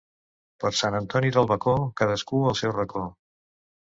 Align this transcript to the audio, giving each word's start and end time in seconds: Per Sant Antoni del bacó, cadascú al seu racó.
Per 0.63 0.71
Sant 0.77 0.95
Antoni 0.99 1.29
del 1.35 1.49
bacó, 1.51 1.75
cadascú 2.01 2.41
al 2.53 2.57
seu 2.63 2.75
racó. 2.79 3.07